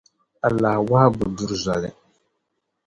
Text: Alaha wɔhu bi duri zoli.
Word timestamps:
Alaha 0.47 0.79
wɔhu 0.89 1.09
bi 1.17 1.25
duri 1.37 1.55
zoli. 1.63 1.89